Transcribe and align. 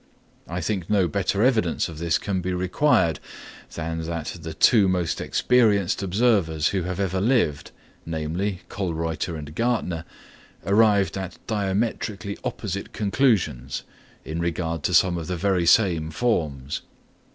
I 0.47 0.61
think 0.61 0.89
no 0.89 1.07
better 1.07 1.43
evidence 1.43 1.87
of 1.87 1.99
this 1.99 2.17
can 2.17 2.41
be 2.41 2.55
required 2.55 3.19
than 3.75 4.01
that 4.05 4.35
the 4.41 4.55
two 4.55 4.87
most 4.87 5.21
experienced 5.21 6.01
observers 6.01 6.69
who 6.69 6.81
have 6.81 6.99
ever 6.99 7.21
lived, 7.21 7.69
namely 8.03 8.61
Kölreuter 8.67 9.37
and 9.37 9.55
Gärtner, 9.55 10.03
arrived 10.65 11.19
at 11.19 11.37
diametrically 11.45 12.35
opposite 12.43 12.93
conclusions 12.93 13.83
in 14.25 14.39
regard 14.39 14.81
to 14.85 14.95
some 14.95 15.19
of 15.19 15.27
the 15.27 15.37
very 15.37 15.67
same 15.67 16.09
forms. 16.09 16.81